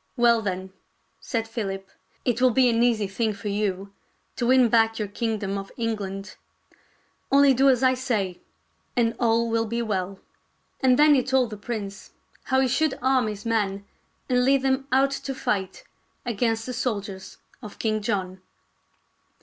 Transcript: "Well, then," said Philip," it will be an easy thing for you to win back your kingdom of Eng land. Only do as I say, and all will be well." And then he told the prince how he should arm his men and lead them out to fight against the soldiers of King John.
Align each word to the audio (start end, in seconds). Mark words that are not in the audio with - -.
"Well, 0.16 0.40
then," 0.40 0.72
said 1.20 1.46
Philip," 1.46 1.90
it 2.24 2.40
will 2.40 2.52
be 2.52 2.70
an 2.70 2.82
easy 2.82 3.06
thing 3.06 3.34
for 3.34 3.48
you 3.50 3.92
to 4.36 4.46
win 4.46 4.70
back 4.70 4.98
your 4.98 5.08
kingdom 5.08 5.58
of 5.58 5.70
Eng 5.76 5.96
land. 5.96 6.36
Only 7.30 7.52
do 7.52 7.68
as 7.68 7.82
I 7.82 7.92
say, 7.92 8.40
and 8.96 9.14
all 9.20 9.50
will 9.50 9.66
be 9.66 9.82
well." 9.82 10.20
And 10.80 10.98
then 10.98 11.14
he 11.14 11.22
told 11.22 11.50
the 11.50 11.58
prince 11.58 12.12
how 12.44 12.60
he 12.60 12.68
should 12.68 12.98
arm 13.02 13.26
his 13.26 13.44
men 13.44 13.84
and 14.26 14.42
lead 14.46 14.62
them 14.62 14.88
out 14.90 15.10
to 15.10 15.34
fight 15.34 15.84
against 16.24 16.64
the 16.64 16.72
soldiers 16.72 17.36
of 17.60 17.78
King 17.78 18.00
John. 18.00 18.40